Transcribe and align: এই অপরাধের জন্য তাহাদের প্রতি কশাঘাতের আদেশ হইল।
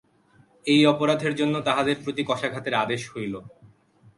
এই 0.65 0.81
অপরাধের 0.85 1.33
জন্য 1.35 1.55
তাহাদের 1.61 1.97
প্রতি 2.03 2.23
কশাঘাতের 2.29 2.75
আদেশ 2.75 3.01
হইল। 3.13 3.33